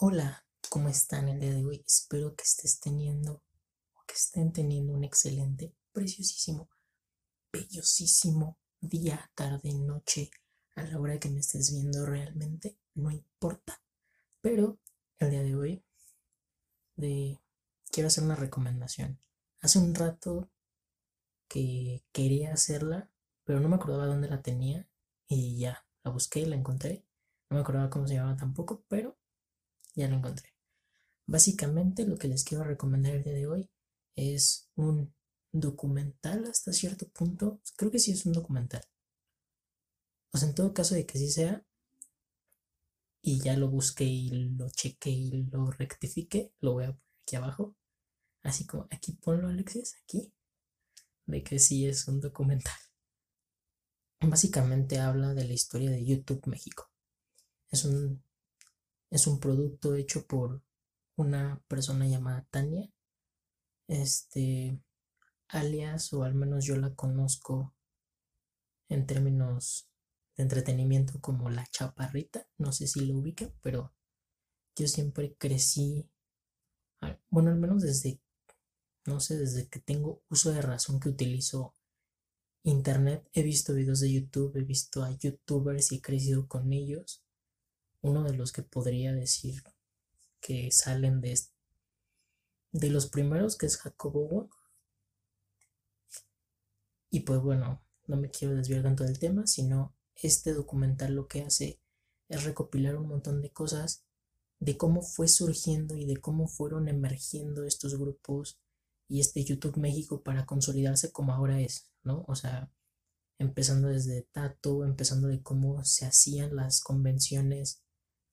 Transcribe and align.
Hola, 0.00 0.46
¿cómo 0.68 0.88
están 0.88 1.28
el 1.28 1.40
día 1.40 1.50
de 1.50 1.64
hoy? 1.64 1.82
Espero 1.84 2.36
que 2.36 2.44
estés 2.44 2.78
teniendo 2.78 3.42
que 4.06 4.14
estén 4.14 4.52
teniendo 4.52 4.94
un 4.94 5.02
excelente, 5.02 5.74
preciosísimo, 5.90 6.70
bellosísimo 7.52 8.60
día, 8.80 9.28
tarde, 9.34 9.74
noche, 9.74 10.30
a 10.76 10.84
la 10.84 11.00
hora 11.00 11.18
que 11.18 11.28
me 11.30 11.40
estés 11.40 11.72
viendo 11.72 12.06
realmente, 12.06 12.78
no 12.94 13.10
importa. 13.10 13.82
Pero 14.40 14.78
el 15.18 15.30
día 15.30 15.42
de 15.42 15.56
hoy 15.56 15.84
de, 16.94 17.40
quiero 17.90 18.06
hacer 18.06 18.22
una 18.22 18.36
recomendación. 18.36 19.18
Hace 19.60 19.80
un 19.80 19.96
rato 19.96 20.48
que 21.48 22.04
quería 22.12 22.52
hacerla, 22.52 23.10
pero 23.42 23.58
no 23.58 23.68
me 23.68 23.74
acordaba 23.74 24.06
dónde 24.06 24.28
la 24.28 24.42
tenía 24.42 24.88
y 25.26 25.58
ya, 25.58 25.84
la 26.04 26.12
busqué 26.12 26.38
y 26.38 26.46
la 26.46 26.54
encontré. 26.54 27.04
No 27.50 27.56
me 27.56 27.62
acordaba 27.62 27.90
cómo 27.90 28.06
se 28.06 28.14
llamaba 28.14 28.36
tampoco, 28.36 28.84
pero 28.86 29.18
ya 29.98 30.08
lo 30.08 30.16
encontré. 30.16 30.54
Básicamente 31.26 32.06
lo 32.06 32.16
que 32.16 32.28
les 32.28 32.44
quiero 32.44 32.64
recomendar 32.64 33.14
el 33.14 33.24
día 33.24 33.32
de 33.32 33.46
hoy 33.46 33.70
es 34.16 34.70
un 34.76 35.14
documental 35.52 36.44
hasta 36.46 36.72
cierto 36.72 37.08
punto. 37.08 37.60
Creo 37.76 37.90
que 37.90 37.98
sí 37.98 38.12
es 38.12 38.24
un 38.24 38.32
documental. 38.32 38.82
O 40.32 40.38
sea, 40.38 40.48
en 40.48 40.54
todo 40.54 40.72
caso 40.72 40.94
de 40.94 41.04
que 41.04 41.18
sí 41.18 41.30
sea, 41.30 41.64
y 43.20 43.40
ya 43.40 43.56
lo 43.56 43.68
busqué 43.68 44.04
y 44.04 44.30
lo 44.30 44.70
chequé 44.70 45.10
y 45.10 45.42
lo 45.50 45.70
rectifique, 45.70 46.54
lo 46.60 46.74
voy 46.74 46.84
a 46.84 46.92
poner 46.92 47.02
aquí 47.22 47.36
abajo. 47.36 47.76
Así 48.42 48.66
como 48.66 48.86
aquí 48.90 49.12
ponlo 49.12 49.48
Alexis, 49.48 49.96
aquí, 50.04 50.32
de 51.26 51.42
que 51.42 51.58
sí 51.58 51.86
es 51.86 52.06
un 52.06 52.20
documental. 52.20 52.78
Básicamente 54.20 55.00
habla 55.00 55.34
de 55.34 55.44
la 55.44 55.52
historia 55.52 55.90
de 55.90 56.04
YouTube 56.04 56.46
México. 56.46 56.90
Es 57.70 57.84
un 57.84 58.22
es 59.10 59.26
un 59.26 59.40
producto 59.40 59.94
hecho 59.94 60.26
por 60.26 60.62
una 61.16 61.62
persona 61.68 62.06
llamada 62.06 62.46
Tania. 62.50 62.90
Este, 63.88 64.78
alias, 65.48 66.12
o 66.12 66.22
al 66.22 66.34
menos 66.34 66.64
yo 66.64 66.76
la 66.76 66.94
conozco 66.94 67.74
en 68.88 69.06
términos 69.06 69.90
de 70.36 70.42
entretenimiento 70.42 71.20
como 71.20 71.50
la 71.50 71.66
chaparrita. 71.66 72.46
No 72.58 72.72
sé 72.72 72.86
si 72.86 73.04
lo 73.06 73.16
ubica, 73.16 73.50
pero 73.62 73.94
yo 74.76 74.86
siempre 74.86 75.34
crecí, 75.36 76.08
bueno, 77.30 77.50
al 77.50 77.56
menos 77.56 77.82
desde, 77.82 78.20
no 79.06 79.20
sé, 79.20 79.36
desde 79.38 79.68
que 79.68 79.80
tengo 79.80 80.22
uso 80.28 80.52
de 80.52 80.62
razón 80.62 81.00
que 81.00 81.08
utilizo 81.08 81.74
internet, 82.62 83.28
he 83.32 83.42
visto 83.42 83.74
videos 83.74 84.00
de 84.00 84.12
YouTube, 84.12 84.56
he 84.56 84.64
visto 84.64 85.02
a 85.02 85.10
youtubers 85.10 85.92
y 85.92 85.96
he 85.96 86.00
crecido 86.02 86.46
con 86.46 86.72
ellos 86.72 87.24
uno 88.00 88.24
de 88.24 88.34
los 88.34 88.52
que 88.52 88.62
podría 88.62 89.12
decir 89.12 89.62
que 90.40 90.70
salen 90.70 91.20
de, 91.20 91.38
de 92.72 92.90
los 92.90 93.08
primeros, 93.08 93.56
que 93.56 93.66
es 93.66 93.76
Jacobo 93.76 94.50
Y 97.10 97.20
pues 97.20 97.40
bueno, 97.40 97.82
no 98.06 98.16
me 98.16 98.30
quiero 98.30 98.54
desviar 98.54 98.82
tanto 98.82 99.04
del 99.04 99.18
tema, 99.18 99.46
sino 99.46 99.94
este 100.14 100.52
documental 100.52 101.14
lo 101.14 101.26
que 101.28 101.42
hace 101.42 101.80
es 102.28 102.44
recopilar 102.44 102.96
un 102.96 103.08
montón 103.08 103.40
de 103.40 103.50
cosas 103.50 104.04
de 104.60 104.76
cómo 104.76 105.02
fue 105.02 105.28
surgiendo 105.28 105.96
y 105.96 106.04
de 106.04 106.16
cómo 106.16 106.48
fueron 106.48 106.88
emergiendo 106.88 107.64
estos 107.64 107.96
grupos 107.96 108.58
y 109.08 109.20
este 109.20 109.44
YouTube 109.44 109.76
México 109.76 110.22
para 110.22 110.46
consolidarse 110.46 111.12
como 111.12 111.32
ahora 111.32 111.60
es, 111.60 111.90
¿no? 112.02 112.24
O 112.26 112.34
sea, 112.34 112.70
empezando 113.38 113.88
desde 113.88 114.22
Tato, 114.22 114.84
empezando 114.84 115.28
de 115.28 115.42
cómo 115.42 115.84
se 115.84 116.06
hacían 116.06 116.56
las 116.56 116.80
convenciones 116.80 117.82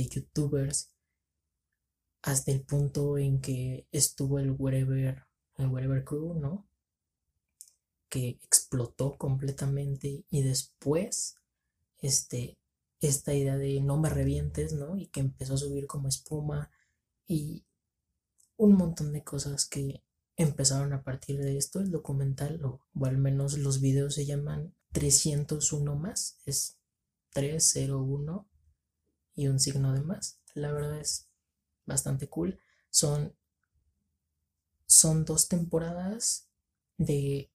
de 0.00 0.08
youtubers 0.08 0.90
hasta 2.22 2.50
el 2.52 2.62
punto 2.62 3.18
en 3.18 3.40
que 3.40 3.86
estuvo 3.92 4.38
el 4.38 4.52
Wherever, 4.52 5.24
el 5.56 6.04
Crew, 6.04 6.34
¿no? 6.34 6.66
Que 8.08 8.38
explotó 8.42 9.16
completamente 9.16 10.24
y 10.30 10.42
después, 10.42 11.36
este, 11.98 12.58
esta 13.00 13.34
idea 13.34 13.56
de 13.56 13.80
no 13.80 13.98
me 13.98 14.10
revientes, 14.10 14.72
¿no? 14.72 14.96
Y 14.96 15.06
que 15.06 15.20
empezó 15.20 15.54
a 15.54 15.58
subir 15.58 15.86
como 15.86 16.08
espuma 16.08 16.70
y 17.26 17.64
un 18.56 18.74
montón 18.74 19.12
de 19.12 19.22
cosas 19.22 19.66
que 19.66 20.02
empezaron 20.36 20.92
a 20.92 21.02
partir 21.02 21.38
de 21.38 21.56
esto. 21.56 21.80
El 21.80 21.90
documental, 21.90 22.62
o, 22.64 22.80
o 22.98 23.06
al 23.06 23.16
menos 23.16 23.56
los 23.58 23.80
videos 23.80 24.14
se 24.14 24.26
llaman 24.26 24.74
301 24.92 25.94
más, 25.96 26.38
es 26.44 26.76
301 27.30 28.49
y 29.40 29.48
un 29.48 29.58
signo 29.58 29.94
de 29.94 30.02
más. 30.02 30.38
La 30.52 30.70
verdad 30.70 31.00
es 31.00 31.26
bastante 31.86 32.28
cool. 32.28 32.60
Son, 32.90 33.34
son 34.84 35.24
dos 35.24 35.48
temporadas 35.48 36.46
de, 36.98 37.50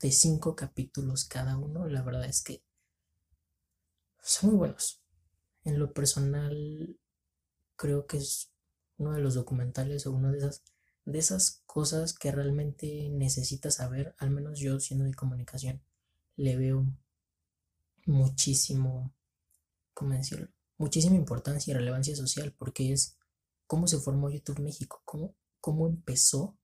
de 0.00 0.10
cinco 0.10 0.56
capítulos 0.56 1.26
cada 1.26 1.56
uno. 1.56 1.86
La 1.86 2.02
verdad 2.02 2.24
es 2.24 2.42
que 2.42 2.64
son 4.20 4.50
muy 4.50 4.58
buenos. 4.58 5.00
En 5.62 5.78
lo 5.78 5.92
personal, 5.92 6.98
creo 7.76 8.08
que 8.08 8.16
es 8.16 8.50
uno 8.98 9.12
de 9.12 9.20
los 9.20 9.34
documentales 9.34 10.08
o 10.08 10.12
una 10.12 10.32
de 10.32 10.38
esas, 10.38 10.64
de 11.04 11.20
esas 11.20 11.62
cosas 11.66 12.14
que 12.14 12.32
realmente 12.32 13.10
necesitas 13.10 13.76
saber, 13.76 14.16
al 14.18 14.30
menos 14.30 14.58
yo 14.58 14.80
siendo 14.80 15.04
de 15.04 15.14
comunicación, 15.14 15.84
le 16.34 16.56
veo 16.56 16.84
muchísimo 18.06 19.14
¿cómo 19.96 20.12
decirlo? 20.12 20.48
Muchísima 20.76 21.16
importancia 21.16 21.70
y 21.72 21.74
relevancia 21.74 22.14
social 22.14 22.54
porque 22.56 22.92
es 22.92 23.16
cómo 23.66 23.88
se 23.88 23.98
formó 23.98 24.28
YouTube 24.30 24.60
México, 24.60 25.00
cómo, 25.06 25.34
cómo 25.60 25.88
empezó 25.88 26.58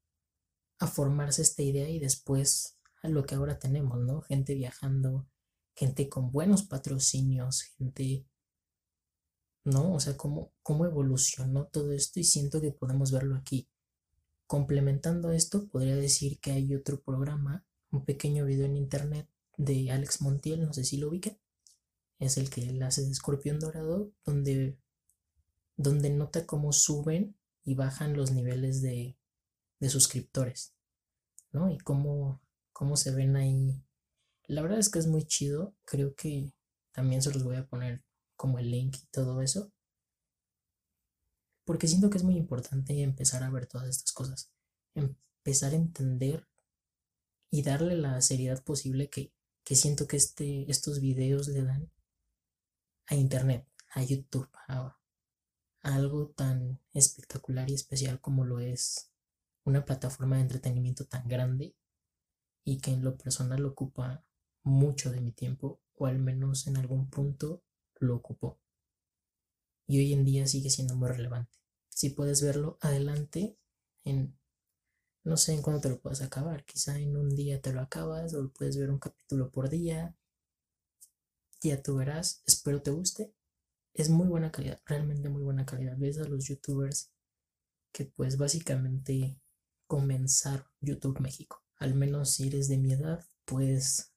a 0.78 0.86
formarse 0.86 1.40
esta 1.40 1.62
idea 1.62 1.88
y 1.88 1.98
después 1.98 2.76
a 3.02 3.08
lo 3.08 3.24
que 3.24 3.34
ahora 3.34 3.58
tenemos, 3.58 3.98
¿no? 4.00 4.20
Gente 4.20 4.54
viajando, 4.54 5.26
gente 5.74 6.10
con 6.10 6.30
buenos 6.30 6.64
patrocinios, 6.64 7.62
gente, 7.62 8.26
¿no? 9.64 9.94
O 9.94 10.00
sea, 10.00 10.16
cómo, 10.16 10.52
cómo 10.62 10.84
evolucionó 10.84 11.66
todo 11.68 11.92
esto 11.92 12.20
y 12.20 12.24
siento 12.24 12.60
que 12.60 12.70
podemos 12.70 13.12
verlo 13.12 13.36
aquí. 13.36 13.66
Complementando 14.46 15.32
esto, 15.32 15.68
podría 15.68 15.96
decir 15.96 16.38
que 16.38 16.52
hay 16.52 16.74
otro 16.74 17.00
programa, 17.00 17.64
un 17.90 18.04
pequeño 18.04 18.44
video 18.44 18.66
en 18.66 18.76
internet 18.76 19.26
de 19.56 19.90
Alex 19.90 20.20
Montiel, 20.20 20.66
no 20.66 20.74
sé 20.74 20.84
si 20.84 20.98
lo 20.98 21.08
ubica, 21.08 21.34
es 22.22 22.36
el 22.36 22.50
que 22.50 22.62
él 22.62 22.82
hace 22.82 23.02
de 23.02 23.10
escorpión 23.10 23.58
dorado, 23.58 24.12
donde, 24.24 24.78
donde 25.76 26.10
nota 26.10 26.46
cómo 26.46 26.72
suben 26.72 27.36
y 27.64 27.74
bajan 27.74 28.16
los 28.16 28.30
niveles 28.30 28.80
de, 28.80 29.16
de 29.80 29.88
suscriptores, 29.88 30.72
¿no? 31.50 31.68
Y 31.70 31.78
cómo, 31.78 32.40
cómo 32.72 32.96
se 32.96 33.10
ven 33.10 33.34
ahí. 33.34 33.82
La 34.46 34.62
verdad 34.62 34.78
es 34.78 34.88
que 34.88 35.00
es 35.00 35.08
muy 35.08 35.24
chido, 35.24 35.74
creo 35.84 36.14
que 36.14 36.52
también 36.92 37.22
se 37.22 37.32
los 37.32 37.42
voy 37.42 37.56
a 37.56 37.66
poner 37.66 38.04
como 38.36 38.60
el 38.60 38.70
link 38.70 38.96
y 39.02 39.06
todo 39.10 39.42
eso, 39.42 39.72
porque 41.64 41.88
siento 41.88 42.08
que 42.08 42.18
es 42.18 42.24
muy 42.24 42.36
importante 42.36 43.02
empezar 43.02 43.42
a 43.42 43.50
ver 43.50 43.66
todas 43.66 43.88
estas 43.88 44.12
cosas, 44.12 44.52
empezar 44.94 45.72
a 45.72 45.76
entender 45.76 46.46
y 47.50 47.62
darle 47.62 47.96
la 47.96 48.20
seriedad 48.20 48.62
posible 48.62 49.10
que, 49.10 49.32
que 49.64 49.74
siento 49.74 50.06
que 50.06 50.16
este, 50.16 50.70
estos 50.70 51.00
videos 51.00 51.48
le 51.48 51.62
dan 51.62 51.90
a 53.06 53.14
Internet, 53.14 53.66
a 53.90 54.02
YouTube, 54.02 54.48
a, 54.68 54.98
algo 55.82 56.28
tan 56.28 56.80
espectacular 56.92 57.68
y 57.68 57.74
especial 57.74 58.20
como 58.20 58.44
lo 58.44 58.60
es 58.60 59.10
una 59.64 59.84
plataforma 59.84 60.36
de 60.36 60.42
entretenimiento 60.42 61.06
tan 61.06 61.26
grande 61.26 61.74
y 62.64 62.78
que 62.78 62.92
en 62.92 63.02
lo 63.02 63.16
personal 63.16 63.64
ocupa 63.64 64.24
mucho 64.62 65.10
de 65.10 65.20
mi 65.20 65.32
tiempo 65.32 65.80
o 65.94 66.06
al 66.06 66.18
menos 66.18 66.66
en 66.68 66.76
algún 66.76 67.10
punto 67.10 67.62
lo 67.98 68.16
ocupó. 68.16 68.60
Y 69.86 69.98
hoy 69.98 70.12
en 70.12 70.24
día 70.24 70.46
sigue 70.46 70.70
siendo 70.70 70.94
muy 70.94 71.08
relevante. 71.08 71.58
Si 71.88 72.10
puedes 72.10 72.42
verlo 72.42 72.78
adelante 72.80 73.58
en 74.04 74.38
no 75.24 75.36
sé 75.36 75.54
en 75.54 75.62
cuándo 75.62 75.80
te 75.80 75.88
lo 75.88 76.00
puedas 76.00 76.20
acabar, 76.20 76.64
quizá 76.64 76.98
en 76.98 77.16
un 77.16 77.34
día 77.34 77.60
te 77.60 77.72
lo 77.72 77.80
acabas 77.80 78.34
o 78.34 78.48
puedes 78.50 78.76
ver 78.76 78.90
un 78.90 78.98
capítulo 78.98 79.50
por 79.50 79.68
día 79.68 80.16
ya 81.70 81.82
tú 81.82 81.96
verás, 81.96 82.42
espero 82.46 82.82
te 82.82 82.90
guste. 82.90 83.32
Es 83.94 84.08
muy 84.08 84.26
buena 84.26 84.50
calidad, 84.50 84.80
realmente 84.86 85.28
muy 85.28 85.42
buena 85.42 85.66
calidad. 85.66 85.96
Ves 85.98 86.18
a 86.18 86.24
los 86.24 86.46
youtubers 86.46 87.12
que 87.92 88.06
pues 88.06 88.38
básicamente 88.38 89.38
comenzar 89.86 90.66
YouTube 90.80 91.20
México. 91.20 91.62
Al 91.76 91.94
menos 91.94 92.32
si 92.32 92.48
eres 92.48 92.68
de 92.68 92.78
mi 92.78 92.92
edad, 92.92 93.26
pues 93.44 94.12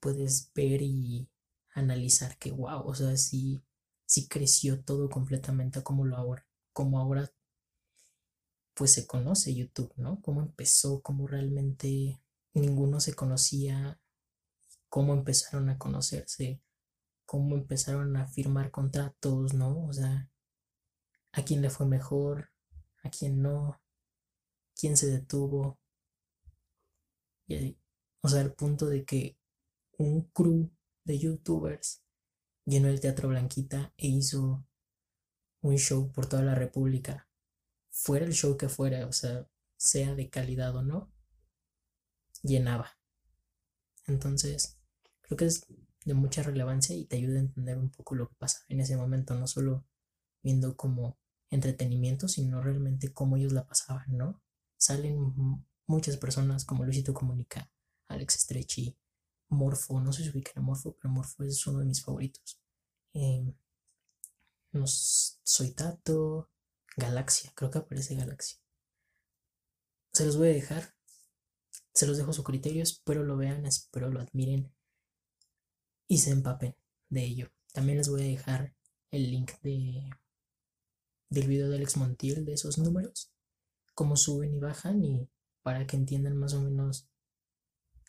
puedes 0.00 0.50
ver 0.54 0.82
y 0.82 1.28
analizar 1.74 2.38
que 2.38 2.50
wow, 2.50 2.86
o 2.86 2.94
sea, 2.94 3.16
sí, 3.16 3.60
sí 4.06 4.28
creció 4.28 4.82
todo 4.82 5.08
completamente 5.10 5.82
como 5.82 6.06
lo 6.06 6.16
ahora, 6.16 6.46
como 6.72 6.98
ahora 6.98 7.30
pues 8.74 8.94
se 8.94 9.06
conoce 9.06 9.54
YouTube, 9.54 9.92
¿no? 9.96 10.22
Cómo 10.22 10.40
empezó, 10.40 11.02
cómo 11.02 11.26
realmente 11.26 12.18
ninguno 12.54 13.00
se 13.00 13.12
conocía 13.14 14.00
cómo 14.90 15.14
empezaron 15.14 15.70
a 15.70 15.78
conocerse, 15.78 16.60
cómo 17.24 17.56
empezaron 17.56 18.16
a 18.16 18.26
firmar 18.26 18.70
contratos, 18.70 19.54
¿no? 19.54 19.86
O 19.86 19.92
sea, 19.92 20.28
a 21.32 21.44
quién 21.44 21.62
le 21.62 21.70
fue 21.70 21.86
mejor, 21.86 22.50
a 23.02 23.10
quién 23.10 23.40
no, 23.40 23.80
quién 24.76 24.96
se 24.96 25.06
detuvo. 25.06 25.78
Y, 27.46 27.78
o 28.20 28.28
sea, 28.28 28.40
al 28.40 28.52
punto 28.52 28.86
de 28.86 29.04
que 29.04 29.38
un 29.96 30.22
crew 30.30 30.70
de 31.04 31.18
youtubers 31.18 32.02
llenó 32.64 32.88
el 32.88 33.00
Teatro 33.00 33.28
Blanquita 33.28 33.94
e 33.96 34.08
hizo 34.08 34.66
un 35.62 35.76
show 35.76 36.10
por 36.12 36.26
toda 36.26 36.42
la 36.42 36.56
República. 36.56 37.28
Fuera 37.90 38.24
el 38.24 38.32
show 38.32 38.56
que 38.56 38.68
fuera, 38.68 39.06
o 39.06 39.12
sea, 39.12 39.48
sea 39.76 40.14
de 40.14 40.30
calidad 40.30 40.74
o 40.74 40.82
no, 40.82 41.12
llenaba. 42.42 42.98
Entonces, 44.06 44.79
creo 45.30 45.38
que 45.38 45.44
es 45.44 45.66
de 46.04 46.14
mucha 46.14 46.42
relevancia 46.42 46.96
y 46.96 47.04
te 47.04 47.16
ayuda 47.16 47.38
a 47.38 47.42
entender 47.42 47.78
un 47.78 47.90
poco 47.90 48.16
lo 48.16 48.28
que 48.28 48.34
pasa 48.36 48.64
en 48.68 48.80
ese 48.80 48.96
momento, 48.96 49.34
no 49.34 49.46
solo 49.46 49.86
viendo 50.42 50.76
como 50.76 51.18
entretenimiento, 51.50 52.26
sino 52.26 52.60
realmente 52.60 53.12
cómo 53.12 53.36
ellos 53.36 53.52
la 53.52 53.66
pasaban, 53.66 54.16
¿no? 54.16 54.42
Salen 54.76 55.32
muchas 55.86 56.16
personas 56.16 56.64
como 56.64 56.84
Luisito 56.84 57.14
Comunica, 57.14 57.70
Alex 58.08 58.40
Stretchy, 58.40 58.96
Morfo, 59.50 60.00
no 60.00 60.12
sé 60.12 60.24
si 60.24 60.30
ubican 60.30 60.64
Morfo, 60.64 60.96
pero 60.96 61.12
Morfo 61.12 61.44
es 61.44 61.64
uno 61.66 61.80
de 61.80 61.84
mis 61.84 62.02
favoritos. 62.02 62.60
Eh, 63.14 63.54
no, 64.72 64.84
soy 64.86 65.72
Tato, 65.72 66.50
Galaxia, 66.96 67.52
creo 67.54 67.70
que 67.70 67.78
aparece 67.78 68.16
Galaxia. 68.16 68.58
Se 70.12 70.24
los 70.24 70.36
voy 70.36 70.48
a 70.48 70.52
dejar, 70.52 70.94
se 71.94 72.06
los 72.08 72.16
dejo 72.16 72.30
a 72.30 72.34
su 72.34 72.42
criterio, 72.42 72.82
espero 72.82 73.22
lo 73.22 73.36
vean, 73.36 73.66
espero 73.66 74.10
lo 74.10 74.20
admiren 74.20 74.72
y 76.10 76.18
se 76.18 76.32
empapen 76.32 76.74
de 77.08 77.24
ello. 77.24 77.52
También 77.72 77.98
les 77.98 78.08
voy 78.08 78.22
a 78.22 78.24
dejar 78.24 78.74
el 79.12 79.30
link 79.30 79.52
de, 79.62 80.10
del 81.28 81.46
video 81.46 81.68
de 81.68 81.76
Alex 81.76 81.96
Montiel 81.98 82.44
de 82.44 82.54
esos 82.54 82.78
números, 82.78 83.30
cómo 83.94 84.16
suben 84.16 84.52
y 84.52 84.58
bajan 84.58 85.04
y 85.04 85.28
para 85.62 85.86
que 85.86 85.96
entiendan 85.96 86.36
más 86.36 86.52
o 86.54 86.62
menos 86.62 87.08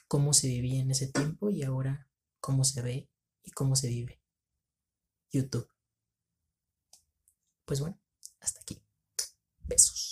cómo 0.07 0.33
se 0.33 0.47
vivía 0.47 0.81
en 0.81 0.89
ese 0.89 1.11
tiempo 1.11 1.51
y 1.51 1.61
ahora 1.61 2.09
cómo 2.39 2.63
se 2.63 2.81
ve 2.81 3.07
y 3.43 3.51
cómo 3.51 3.75
se 3.75 3.89
vive. 3.89 4.19
YouTube. 5.29 5.69
Pues 7.65 7.81
bueno, 7.81 7.99
hasta 8.39 8.61
aquí. 8.61 8.81
Besos. 9.67 10.10